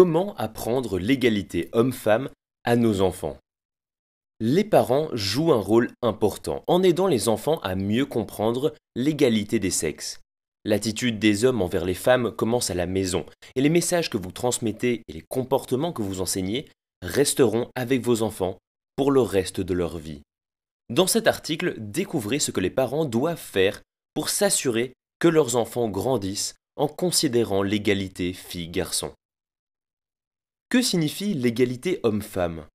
[0.00, 2.30] Comment apprendre l'égalité homme-femme
[2.62, 3.36] à nos enfants
[4.38, 9.72] Les parents jouent un rôle important en aidant les enfants à mieux comprendre l'égalité des
[9.72, 10.20] sexes.
[10.64, 13.26] L'attitude des hommes envers les femmes commence à la maison,
[13.56, 16.68] et les messages que vous transmettez et les comportements que vous enseignez
[17.02, 18.56] resteront avec vos enfants
[18.94, 20.22] pour le reste de leur vie.
[20.90, 23.82] Dans cet article, découvrez ce que les parents doivent faire
[24.14, 29.12] pour s'assurer que leurs enfants grandissent en considérant l'égalité filles-garçons.
[30.70, 32.66] Que signifie l'égalité homme-femme?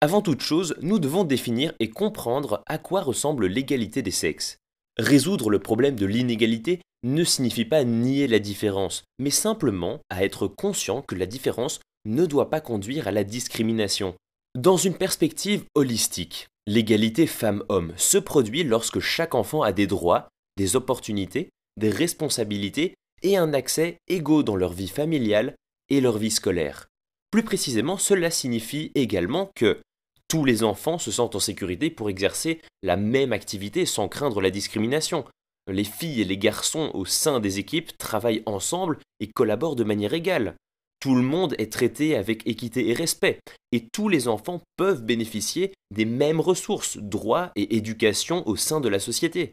[0.00, 4.56] Avant toute chose, nous devons définir et comprendre à quoi ressemble l'égalité des sexes.
[4.96, 10.48] Résoudre le problème de l'inégalité ne signifie pas nier la différence, mais simplement à être
[10.48, 14.14] conscient que la différence ne doit pas conduire à la discrimination.
[14.54, 20.76] Dans une perspective holistique, l'égalité femmes-hommes se produit lorsque chaque enfant a des droits, des
[20.76, 25.56] opportunités, des responsabilités et un accès égaux dans leur vie familiale
[25.90, 26.87] et leur vie scolaire.
[27.30, 29.80] Plus précisément, cela signifie également que
[30.28, 34.50] tous les enfants se sentent en sécurité pour exercer la même activité sans craindre la
[34.50, 35.24] discrimination.
[35.70, 40.14] Les filles et les garçons au sein des équipes travaillent ensemble et collaborent de manière
[40.14, 40.54] égale.
[41.00, 43.38] Tout le monde est traité avec équité et respect,
[43.70, 48.88] et tous les enfants peuvent bénéficier des mêmes ressources, droits et éducation au sein de
[48.88, 49.52] la société.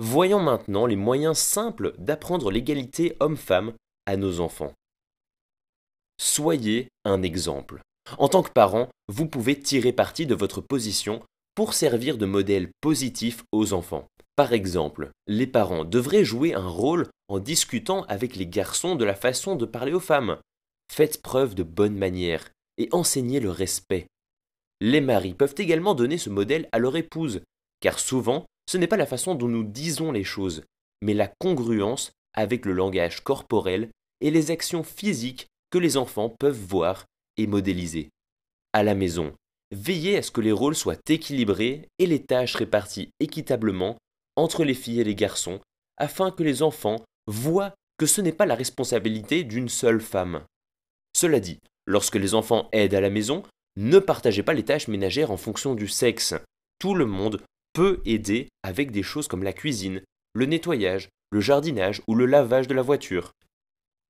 [0.00, 3.74] Voyons maintenant les moyens simples d'apprendre l'égalité homme-femme
[4.06, 4.72] à nos enfants.
[6.22, 7.80] Soyez un exemple.
[8.18, 11.22] En tant que parent, vous pouvez tirer parti de votre position
[11.54, 14.06] pour servir de modèle positif aux enfants.
[14.36, 19.14] Par exemple, les parents devraient jouer un rôle en discutant avec les garçons de la
[19.14, 20.36] façon de parler aux femmes.
[20.92, 24.06] Faites preuve de bonne manière et enseignez le respect.
[24.82, 27.40] Les maris peuvent également donner ce modèle à leur épouse,
[27.80, 30.64] car souvent, ce n'est pas la façon dont nous disons les choses,
[31.00, 33.88] mais la congruence avec le langage corporel
[34.20, 38.10] et les actions physiques que les enfants peuvent voir et modéliser.
[38.72, 39.32] À la maison,
[39.72, 43.96] veillez à ce que les rôles soient équilibrés et les tâches réparties équitablement
[44.36, 45.60] entre les filles et les garçons,
[45.96, 50.42] afin que les enfants voient que ce n'est pas la responsabilité d'une seule femme.
[51.14, 53.42] Cela dit, lorsque les enfants aident à la maison,
[53.76, 56.34] ne partagez pas les tâches ménagères en fonction du sexe.
[56.78, 57.42] Tout le monde
[57.72, 60.02] peut aider avec des choses comme la cuisine,
[60.34, 63.32] le nettoyage, le jardinage ou le lavage de la voiture.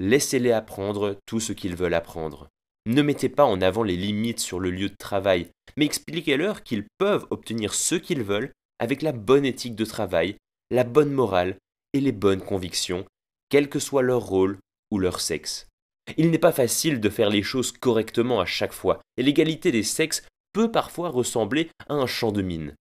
[0.00, 2.48] Laissez-les apprendre tout ce qu'ils veulent apprendre.
[2.86, 6.86] Ne mettez pas en avant les limites sur le lieu de travail, mais expliquez-leur qu'ils
[6.96, 10.36] peuvent obtenir ce qu'ils veulent avec la bonne éthique de travail,
[10.70, 11.58] la bonne morale
[11.92, 13.04] et les bonnes convictions,
[13.50, 14.58] quel que soit leur rôle
[14.90, 15.68] ou leur sexe.
[16.16, 19.82] Il n'est pas facile de faire les choses correctement à chaque fois, et l'égalité des
[19.82, 20.22] sexes
[20.54, 22.74] peut parfois ressembler à un champ de mine.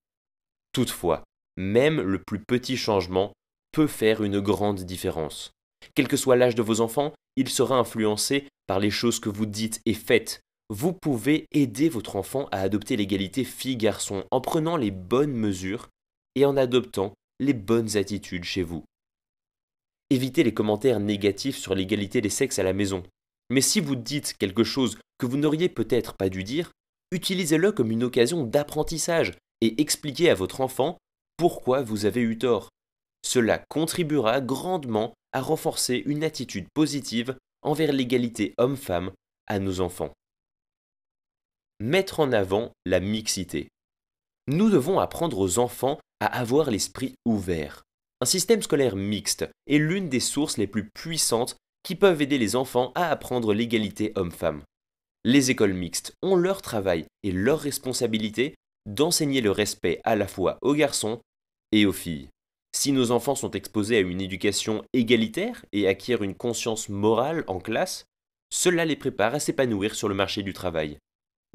[0.71, 1.25] Toutefois,
[1.57, 3.33] même le plus petit changement
[3.73, 5.51] peut faire une grande différence.
[5.95, 9.45] Quel que soit l'âge de vos enfants, il sera influencé par les choses que vous
[9.45, 10.41] dites et faites.
[10.69, 15.89] Vous pouvez aider votre enfant à adopter l'égalité fille-garçon en prenant les bonnes mesures
[16.35, 18.83] et en adoptant les bonnes attitudes chez vous.
[20.11, 23.03] Évitez les commentaires négatifs sur l'égalité des sexes à la maison.
[23.49, 26.71] Mais si vous dites quelque chose que vous n'auriez peut-être pas dû dire,
[27.11, 30.97] utilisez-le comme une occasion d'apprentissage et expliquez à votre enfant
[31.37, 32.69] pourquoi vous avez eu tort.
[33.25, 39.11] Cela contribuera grandement à renforcer une attitude positive envers l'égalité homme-femme
[39.47, 40.13] à nos enfants.
[41.79, 43.69] Mettre en avant la mixité.
[44.47, 47.83] Nous devons apprendre aux enfants à avoir l'esprit ouvert.
[48.21, 52.55] Un système scolaire mixte est l'une des sources les plus puissantes qui peuvent aider les
[52.55, 54.63] enfants à apprendre l'égalité homme-femme.
[55.23, 60.57] Les écoles mixtes ont leur travail et leur responsabilité d'enseigner le respect à la fois
[60.61, 61.21] aux garçons
[61.71, 62.29] et aux filles.
[62.71, 67.59] Si nos enfants sont exposés à une éducation égalitaire et acquièrent une conscience morale en
[67.59, 68.05] classe,
[68.51, 70.97] cela les prépare à s'épanouir sur le marché du travail.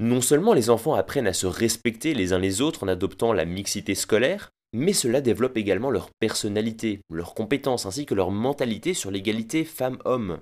[0.01, 3.45] Non seulement les enfants apprennent à se respecter les uns les autres en adoptant la
[3.45, 9.09] mixité scolaire, mais cela développe également leur personnalité, leurs compétences ainsi que leur mentalité sur
[9.09, 10.39] l'égalité femmes-hommes.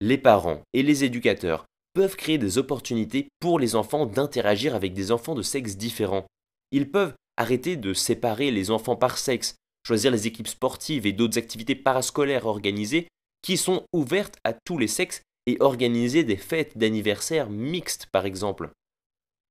[0.00, 5.12] Les parents et les éducateurs peuvent créer des opportunités pour les enfants d'interagir avec des
[5.12, 6.26] enfants de sexe différents.
[6.72, 11.38] Ils peuvent arrêter de séparer les enfants par sexe choisir les équipes sportives et d'autres
[11.38, 13.06] activités parascolaires organisées
[13.42, 18.70] qui sont ouvertes à tous les sexes et organiser des fêtes d'anniversaire mixtes par exemple.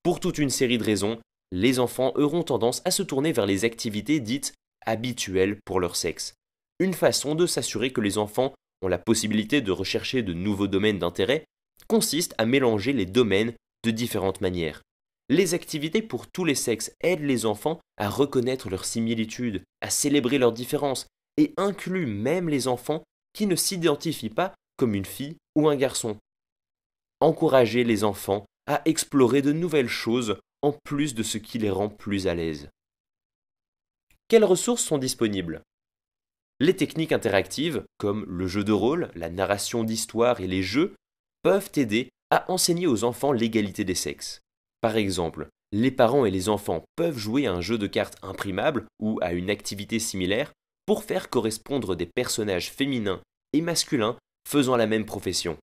[0.03, 1.19] Pour toute une série de raisons,
[1.53, 4.53] les enfants auront tendance à se tourner vers les activités dites
[4.85, 6.33] habituelles pour leur sexe.
[6.79, 10.99] Une façon de s'assurer que les enfants ont la possibilité de rechercher de nouveaux domaines
[10.99, 11.45] d'intérêt
[11.87, 13.53] consiste à mélanger les domaines
[13.85, 14.81] de différentes manières.
[15.29, 20.37] Les activités pour tous les sexes aident les enfants à reconnaître leurs similitudes, à célébrer
[20.37, 21.07] leurs différences,
[21.37, 26.17] et incluent même les enfants qui ne s'identifient pas comme une fille ou un garçon.
[27.21, 31.89] encourager les enfants à explorer de nouvelles choses en plus de ce qui les rend
[31.89, 32.69] plus à l'aise.
[34.27, 35.61] Quelles ressources sont disponibles?
[36.59, 40.95] Les techniques interactives, comme le jeu de rôle, la narration d'histoire et les jeux,
[41.43, 44.41] peuvent aider à enseigner aux enfants l'égalité des sexes.
[44.85, 48.85] Par exemple, les parents et les enfants peuvent jouer à un jeu de cartes imprimable
[49.01, 50.53] ou à une activité similaire
[50.85, 53.19] pour faire correspondre des personnages féminins
[53.53, 54.15] et masculins
[54.47, 55.57] faisant la même profession.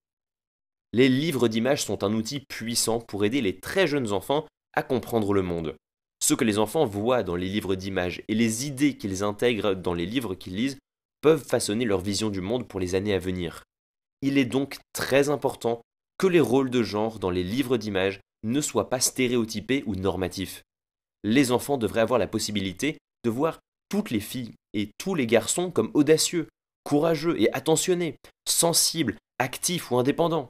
[0.92, 5.32] Les livres d'images sont un outil puissant pour aider les très jeunes enfants à comprendre
[5.34, 5.76] le monde.
[6.20, 9.94] Ce que les enfants voient dans les livres d'images et les idées qu'ils intègrent dans
[9.94, 10.78] les livres qu'ils lisent
[11.20, 13.62] peuvent façonner leur vision du monde pour les années à venir.
[14.20, 15.80] Il est donc très important
[16.18, 20.62] que les rôles de genre dans les livres d'images ne soient pas stéréotypés ou normatifs.
[21.24, 25.70] Les enfants devraient avoir la possibilité de voir toutes les filles et tous les garçons
[25.70, 26.48] comme audacieux,
[26.84, 28.16] courageux et attentionnés,
[28.48, 30.48] sensibles, actifs ou indépendants.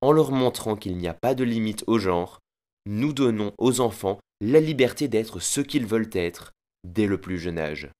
[0.00, 2.38] En leur montrant qu'il n'y a pas de limite au genre,
[2.86, 6.52] nous donnons aux enfants la liberté d'être ce qu'ils veulent être
[6.84, 7.90] dès le plus jeune âge.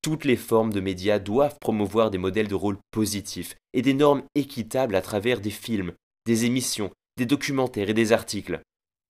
[0.00, 4.22] Toutes les formes de médias doivent promouvoir des modèles de rôle positifs et des normes
[4.34, 5.92] équitables à travers des films,
[6.26, 8.60] des émissions, des documentaires et des articles.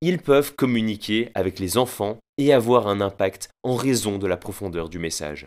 [0.01, 4.89] Ils peuvent communiquer avec les enfants et avoir un impact en raison de la profondeur
[4.89, 5.47] du message.